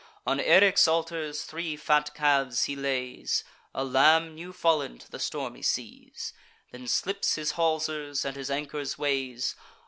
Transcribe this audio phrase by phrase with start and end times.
[0.25, 5.61] On Eryx's altars three fat calves he lays; A lamb new fallen to the stormy
[5.61, 6.33] seas;
[6.71, 9.55] Then slips his haulsers, and his anchors weighs.